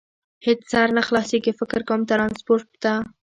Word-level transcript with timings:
هېڅ 0.45 0.59
سر 0.71 0.87
نه 0.97 1.01
خلاصېږي، 1.07 1.51
فکر 1.59 1.79
کوم، 1.87 2.01
ترانسپورټ 2.11 2.69
ته. 2.83 2.93